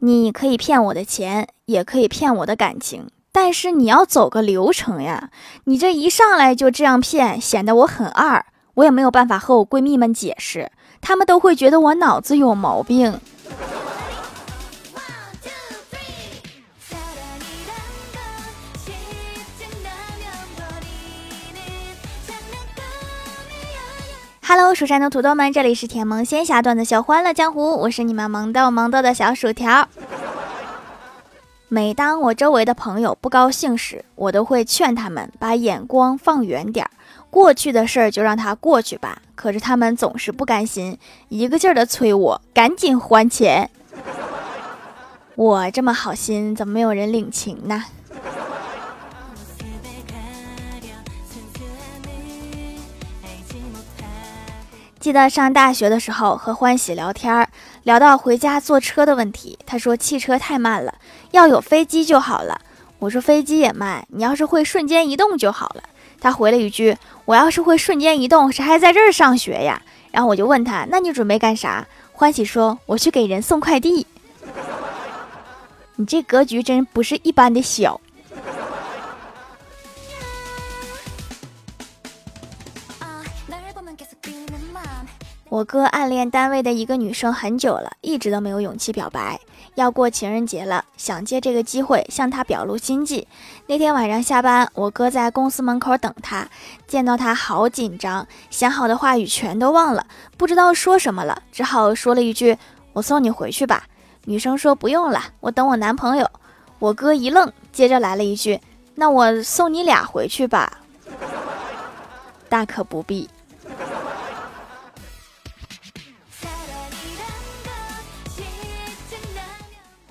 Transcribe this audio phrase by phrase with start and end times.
[0.00, 5.30] 你可以骗我的钱，也可以骗我的感情，但是你要走个流程呀！
[5.64, 13.20] 你这一上来就这样骗，显得我很二，我也没有办法和我闺蜜们解释，她们都会觉得我脑子有毛病。
[24.50, 29.86] Hello，蜀山的土豆们，这里是甜萌仙侠段的小欢乐江湖，我是你们萌豆萌豆的小薯条。
[31.68, 36.90] 每当我周围的朋友不高兴时，我都会劝他们把眼光放远点儿，
[37.28, 39.20] 过去的事儿就让它过去吧。
[39.34, 43.68] 可是他们总是不甘心，一个劲儿的催我赶紧还钱。
[45.34, 47.84] 我这么好心，怎么没有人领情呢？
[55.00, 57.48] 记得上大学的时候和欢喜聊天，
[57.84, 59.56] 聊到回家坐车的问题。
[59.64, 60.94] 他说汽车太慢了，
[61.30, 62.60] 要有飞机就好了。
[62.98, 65.84] 我说飞机也慢，你要是会瞬间移动就好了。
[66.20, 69.80] 他回了一句：我要是会瞬间移动，谁还在这儿上学呀？
[70.10, 71.86] 然后我就问他：那你准备干啥？
[72.12, 74.04] 欢喜说：我去给人送快递。
[75.94, 78.00] 你这格局真不是一般的小。
[85.58, 89.40] 我哥暗恋单位的一个女生很久了，一直都没有勇气表白。
[89.74, 93.26] 要过情人节了，想借这个机会向她表露心迹。
[93.66, 96.48] 那天晚上下班，我哥在公司门口等她，
[96.86, 100.06] 见到她好紧张，想好的话语全都忘了，
[100.36, 102.56] 不知道说什么了，只好说了一句
[102.94, 103.82] ：“我送你回去吧。”
[104.26, 106.30] 女生说：“不用了，我等我男朋友。”
[106.78, 108.60] 我哥一愣，接着来了一句
[108.94, 110.78] ：“那我送你俩回去吧。”
[112.48, 113.28] 大可不必。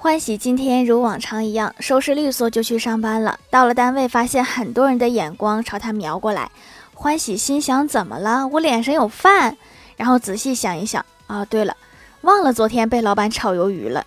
[0.08, 3.38] 欢喜今天如往常一样收拾利索就去上班了。
[3.50, 6.50] 到了单位，发现很多人的眼光朝他瞄过来。
[6.94, 8.48] 欢喜心想：怎么了？
[8.48, 9.58] 我脸上有饭？
[9.98, 11.76] 然后仔细想一想，啊，对了，
[12.22, 14.06] 忘了昨天被老板炒鱿鱼了。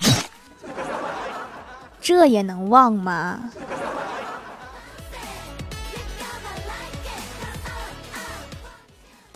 [2.02, 3.38] 这也能忘吗？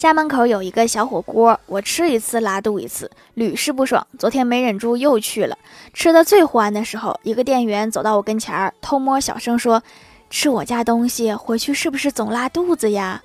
[0.05, 4.07] 家门口有一个小火锅，我吃一次拉肚一次，屡试不爽。
[4.19, 5.57] 昨天没忍住又去了，
[5.95, 9.83] 吃的最欢的时候，一个店员走到我跟前儿，偷摸小声说
[10.29, 13.23] ：“吃我家东西回去是不是总拉肚子呀？”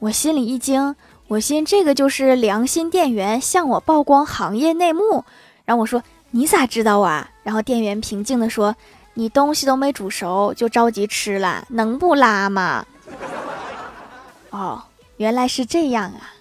[0.00, 0.96] 我心里一惊，
[1.28, 5.24] 我心这个就是良心店员向我曝光行业内幕。
[5.64, 8.74] 然后我说：“你咋知道啊？”然后店员平静地说
[9.14, 12.84] ：“你东西都没煮熟就着急吃了，能不拉吗？”
[14.50, 14.82] 哦。
[15.16, 16.32] 原来是这样啊！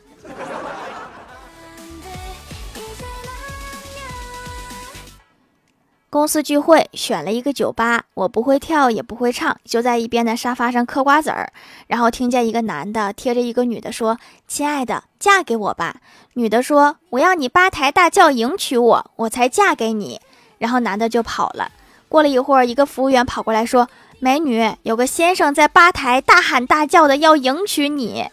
[6.10, 11.52] 公司聚会选了一个酒吧，我不会跳也不会唱，就在一边的沙发上嗑瓜子儿。
[11.88, 15.98] 然后听见一个男的贴着一个女的说：“亲爱的，嫁给我吧。”
[16.36, 20.22] 女的说：“我要你八抬大轿迎娶我，我才嫁给你。”
[20.58, 21.70] 然后男的就跑了。
[22.08, 28.30] 过了一会儿，一个服务员跑过来说：“美女，有个先生在吧台大喊大叫的要迎娶你。”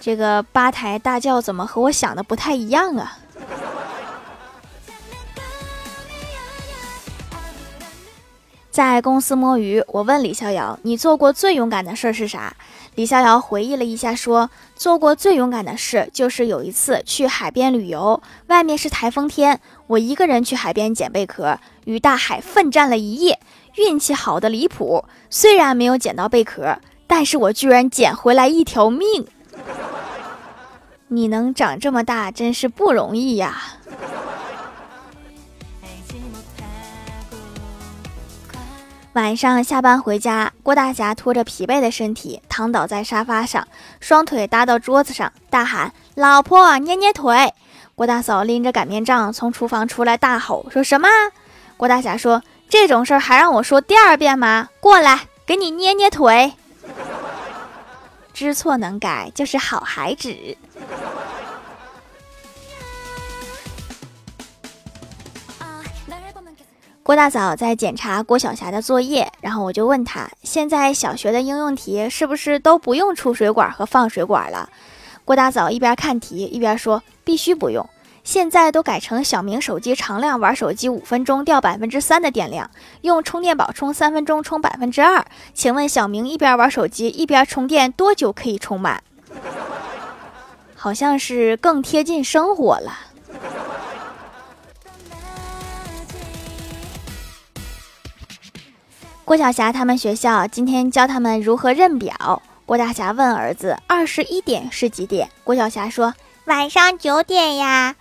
[0.00, 3.18] 这个吧台大叫怎么和我想的不太一样啊？
[8.70, 12.54] 在公司摸鱼，我问李逍遥：“你做过最勇敢的事是啥？”
[12.94, 23.40] 李逍遥回忆了一下，说：“做过最勇敢的事就是有一次去海边旅游，外面是台风天，我一个人去海边捡贝壳，与大海奋战了一夜，
[23.74, 25.04] 运气好的离谱。
[25.28, 26.78] 虽然没有捡到贝壳，
[27.08, 29.26] 但是我居然捡回来一条命。”
[31.08, 33.62] 你能长这么大，真是不容易呀！
[39.14, 43.66] 晚上下班回家，郭大侠拖着疲惫的身体躺倒在沙发上，
[44.00, 47.52] 双腿搭到桌子上，大喊：“老婆，捏捏腿！”
[47.96, 51.08] 郭大嫂拎着擀面杖从厨房出来，大吼：“说什么？”
[51.76, 54.68] 郭大侠说：“这种事儿还让我说第二遍吗？
[54.78, 56.52] 过来，给你捏捏腿。”
[58.32, 60.32] 知错能改，就是好孩子。
[67.08, 74.68] 郭大嫂在检查郭晓霞的作业，然后我就问她：“现在小学的应用题是不是都不用出水管和放水管了？”
[75.24, 77.88] 郭大嫂一边看题一边说：“必须不用，
[78.24, 82.70] 现在都改成小明手机常亮玩手机五分钟掉百分之三的电量，
[83.00, 85.24] 用充电宝充三分钟充百分之二。
[85.54, 89.02] 请问小明一边玩手机一边充电多久可以充满？
[90.76, 92.92] 好像是更贴近生活了。”
[99.28, 102.40] 郭晓霞他们学校今天教他们如何认表。
[102.64, 106.14] 郭大侠问儿子：“二十一点是几点？”郭晓霞说
[106.48, 107.94] ：“晚上九点呀。”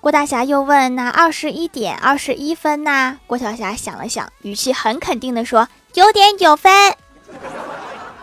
[0.00, 6.72] 郭大侠又问：“那二十一点二十一分呢？”郭晓霞想了想，语气很肯定地说：“九点九分。”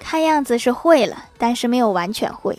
[0.00, 2.58] 看样子是会了，但是没有完全会。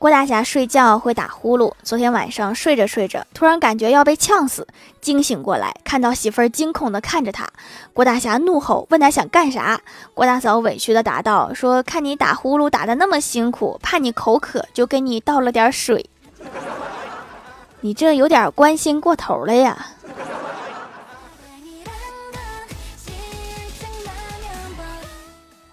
[0.00, 4.66] 郭大侠睡觉会打呼噜，昨天晚上睡着睡着，突然感觉要被呛死，
[5.02, 7.46] 惊醒过来，看到媳妇儿惊恐地看着他。
[7.92, 9.78] 郭大侠怒吼，问他想干啥？
[10.14, 16.08] 郭大嫂委屈地答道：“说看你打呼噜打得那么辛苦，怕你口渴，就给你倒了点水。
[17.82, 19.88] 你这有点关心过头了呀。”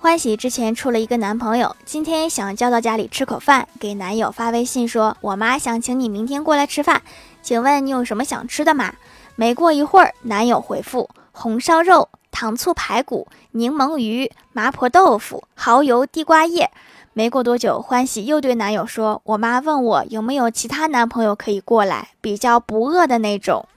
[0.08, 7.02] 欢喜之前处了一个男朋友，今天想叫到家里吃口饭，给男友发微信说：“我妈想请你明天过来吃饭，
[7.42, 8.94] 请问你有什么想吃的吗？”
[9.36, 16.72] 没过一会儿，男友回复：“红烧肉、糖醋排骨、柠檬鱼、麻婆豆腐、蚝油地瓜叶。”
[17.12, 23.68] 没过多久，欢喜又对男友说：“我妈问我有没有其他男朋友可以过来，比较不饿的那种。”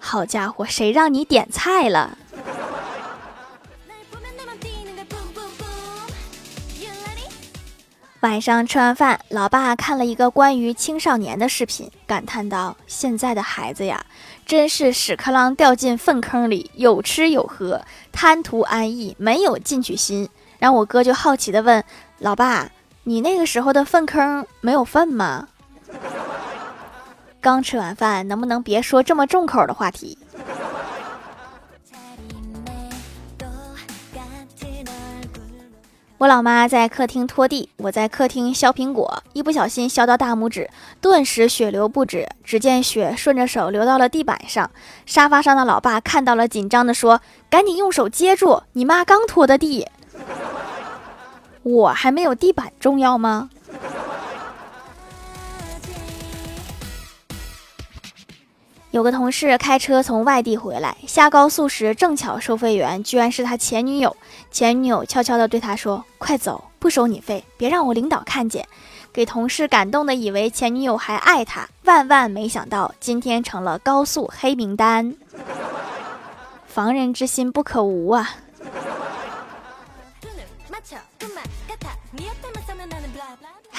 [0.00, 2.16] 好家伙，谁让你点菜了？
[8.20, 14.04] 晚上吃完饭，老爸看了一个关于青少年的视频，感叹道：“现在的孩子呀，
[14.44, 17.80] 真是屎壳郎掉进粪坑里，有吃有喝，
[18.12, 20.28] 贪图安逸，没有进取心。”
[20.60, 21.82] 然后我哥就好奇的问
[22.20, 22.70] ：“老爸，
[23.04, 25.48] 你那个时候的粪坑没有粪吗？”
[27.40, 30.18] 刚吃完饭，能不能别说这么重口的话题？
[36.20, 40.68] 我老妈在客厅拖地，我在客厅削苹果，一不小心削到大拇指，
[41.00, 42.28] 顿时血流不止。
[42.44, 44.70] 只见血顺着手流到了地板上。
[45.06, 49.88] 沙发上的老爸看到了，紧张的说：“赶紧用手接住，你妈刚拖的地，
[51.62, 53.48] 我还没有地板重要吗？”
[58.90, 64.16] 有个同事开车从外地回来，下高速时正巧收费员居然是他前女友。
[64.50, 68.66] 前女友悄悄地对他说：“快走，不收你费，别让我领导看见。”
[69.12, 75.14] 给同事感动的以为前女友还爱他，万万没想到今天成了高速黑名单。
[76.66, 78.28] 防人之心不可无啊！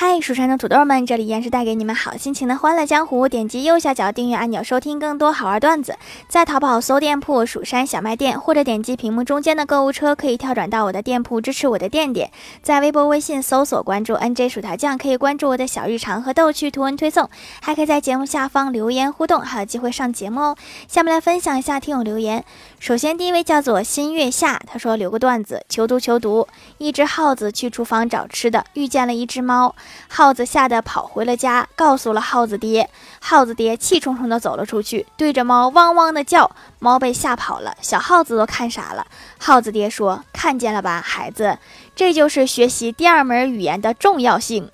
[0.04, 3.30] 嗨，蜀山的土豆们，这里依然是带给你们好心情的欢乐江湖。
[3.30, 5.96] 点击右下角订阅按钮，收听更多好玩段子。
[6.28, 12.32] 在淘宝搜店铺“蜀山小卖店”，或者点击屏幕中间的购物车，可以跳转到我的店铺，支持我的店店。
[12.64, 17.30] 在微博、微信搜索关注 “nj 薯条酱”，可以关注我的小日常和逗趣图文推送，
[17.62, 20.56] 还可以在节目下方留言互动，还有机会上节目哦。
[20.88, 22.44] 下面来分享一下听友留言。
[22.80, 26.48] 首先，第一位叫做新月下，他说留个段子：求读求读。
[26.80, 29.76] 一只耗子去厨房找吃的，遇见了一只猫，
[30.08, 32.90] 耗子吓得跑回了家，告诉了耗子爹。
[33.20, 36.50] 耗子爹气冲冲地走了出去，对着猫汪汪地叫，
[36.80, 39.06] 猫被吓跑了，小耗子都看傻了。
[39.38, 41.58] 耗子爹说：“看见了吧，孩子，
[41.96, 44.70] 这就是学习第二门语言的重要性。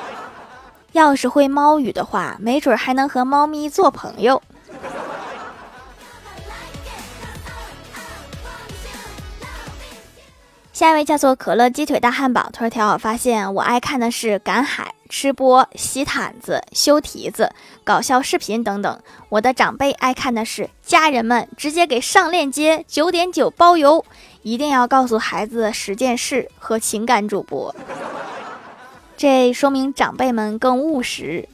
[0.92, 4.42] 要是会猫语的话，没准还能和猫咪做朋友。”
[10.76, 17.50] 下一位叫做可乐鸡腿大汉堡，他说：“条我发现我爱看的是赶海、吃播、洗毯子、修蹄子、
[17.82, 19.00] 搞笑视频等等。
[19.30, 24.04] 我的长辈爱看的是家人们直接给上链接，九点九包邮。
[24.42, 27.74] 一定要告诉孩子十件事和情感主播，
[29.16, 31.48] 这说明长辈们更务实。”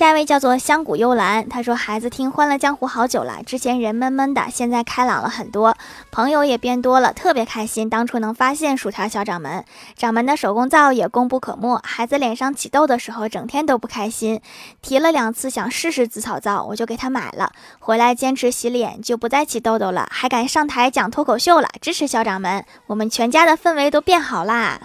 [0.00, 5.76] 下一位叫做香谷幽兰，他说：“孩子听《欢乐江湖》好久了，之前人闷闷的，现在开朗了很多，
[6.10, 7.90] 朋友也变多了，特别开心。
[7.90, 9.62] 当初能发现薯条小掌门，
[9.94, 11.78] 掌门的手工皂也功不可没。
[11.84, 14.40] 孩子脸上起痘的时候，整天都不开心，
[14.80, 21.68] 提了两次想试试紫草皂，我就给他买了，回来坚持洗脸，就不再起痘痘了，还敢上台讲脱口秀了。
[21.82, 24.80] 支持小掌门，我们全家的氛围都变好啦。”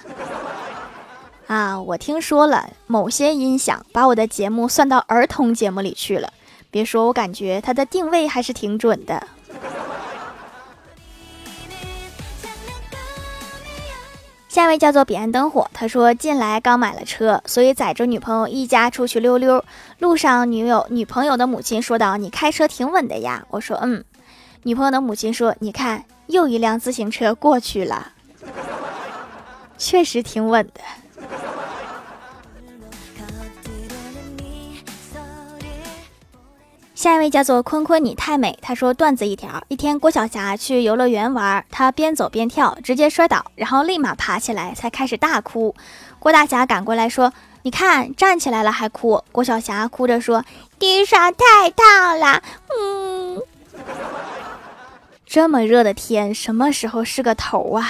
[1.48, 6.34] 啊，我听说了，某些音响把我的节目算到儿童节目里去了。
[6.72, 9.28] 别说，我感觉它的定位还是挺准的。
[14.50, 19.64] 下一位叫做彼岸灯火，他说近来刚买了车，所以载着女朋友一家出去溜溜。
[20.00, 24.04] 路上，女友女朋友的母亲说道：“你开车挺稳的呀。”我说：“嗯。”
[24.64, 28.14] 女朋友的母亲说：“你看，又一辆自行车过去了。”
[29.78, 30.82] 确实挺稳的。
[37.06, 38.58] 下一位叫做坤坤，你太美。
[38.64, 45.76] 他说段子一条：一天，郭晓霞去游乐园玩，她边走边跳，直接摔倒，然后立马爬起来，才开始大哭。
[46.18, 47.32] 郭大侠赶过来说
[47.62, 50.44] ：“你看，站起来了还哭。”郭晓霞哭着说
[50.80, 52.42] ：“地上太烫了。”
[52.76, 53.40] 嗯，
[55.28, 57.88] 这么热的天，什么时候是个头啊？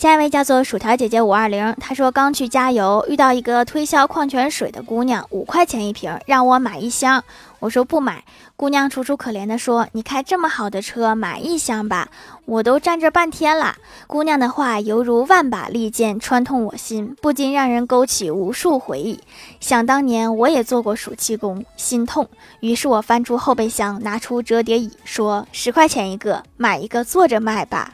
[0.00, 7.22] 下一位叫做薯条姐姐五二零，她说刚去加油，遇到一个推销矿泉水的姑娘，五块钱一瓶，让我买一箱。
[7.58, 8.24] 我说不买。
[8.56, 12.08] 姑娘楚楚可怜的说：“你开这么好的车，买一箱吧，
[12.46, 13.76] 我都站这半天了。”
[14.08, 19.20] 姑娘的话犹如万把利剑穿透我心，不禁让人勾起无数回忆。
[19.60, 22.26] 想当年我也做过暑期工，心痛。
[22.60, 27.92] 于是我翻出后备箱，拿出折叠椅，说：“十块钱一个，买一个坐着卖吧。”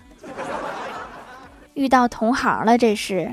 [1.76, 3.30] 遇到同行了，这是。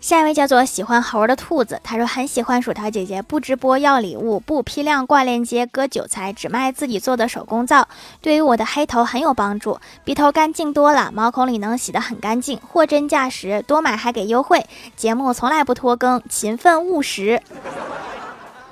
[0.00, 7.88] 下一位叫做喜欢猴的兔子，他说很喜欢薯条姐姐，不直播要礼物，不批量挂链接割韭菜，只卖自己做的手工皂，
[8.20, 17.40] 对于我的黑头很有帮助，鼻头干净多了，毛孔里能洗得很干净，货真价实，多买还给优惠，节目从来不拖更，勤奋务实。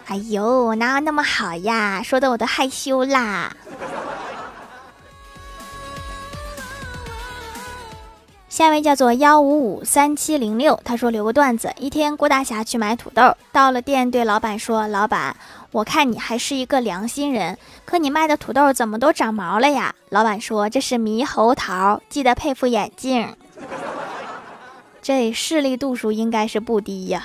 [0.06, 2.02] 哎呦，哪有那么好呀？
[2.04, 3.56] 说的我都害羞啦。
[8.52, 15.34] 下一位叫做幺五五三七零六，他说留个段子：一天，郭大侠去买土豆，到了店，对老板说：“老板，
[15.70, 17.56] 我看你还是一个良心人，
[17.86, 23.34] 可你卖的土豆怎么都长毛了呀？”老板说：“这是猕猴桃，记得配副眼镜。”
[25.00, 27.24] 这视力度数应该是不低呀。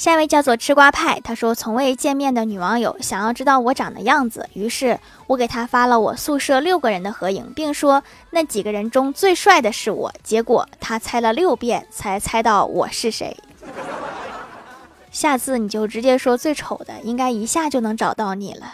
[0.00, 10.10] 下一位叫做吃瓜派，他说从未见面的女网友想要知道我长的样子，于是我给他发了我宿舍六个人的合影，并说那几个人中最帅的是我。
[10.22, 13.36] 结果他猜了六遍才猜到我是谁。
[15.12, 18.72] 下次你就直接说最丑的，应该一下就能找到你了。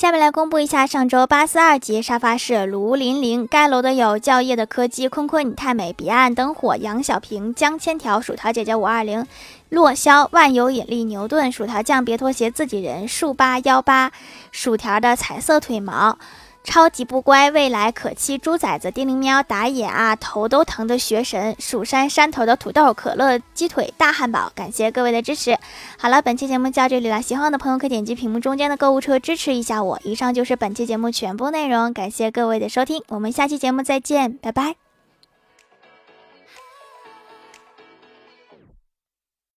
[0.00, 9.26] 下面来公布一下上周八四二级沙发是卢琳琳，该楼的有教业的柯基、坤坤你太美、彼岸灯火、杨小平、江千条、薯条姐姐五二零、
[9.68, 14.10] 洛霄、万有引力、牛顿、薯条酱、别拖鞋、自己人、数八幺八、
[14.50, 16.16] 薯条的彩色腿毛。
[16.62, 25.58] 超级不乖，未来可期，猪崽子，叮铃喵，打野啊，头都疼的学神，蜀山山头的土豆，可乐鸡腿，大汉堡，感谢各位的支持。
[25.98, 29.98] 好了，本期节目就到这里了，喜欢我的朋友可点击屏幕中间的购物车支持一下我。
[30.04, 34.89] 以上就是本期节目全部内容，感谢各位的收听，我们下期节目再见，拜拜。